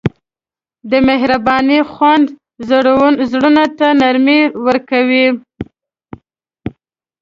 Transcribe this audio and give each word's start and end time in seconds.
د 0.91 0.93
مهربانۍ 1.07 1.79
خوند 1.91 2.25
زړونو 3.31 3.65
ته 3.77 3.87
نرمي 3.99 4.41
ورکوي. 4.65 5.27